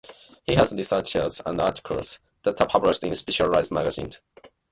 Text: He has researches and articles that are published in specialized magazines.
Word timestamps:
He 0.47 0.55
has 0.55 0.73
researches 0.73 1.43
and 1.45 1.61
articles 1.61 2.17
that 2.41 2.59
are 2.59 2.65
published 2.67 3.03
in 3.03 3.13
specialized 3.13 3.71
magazines. 3.71 4.23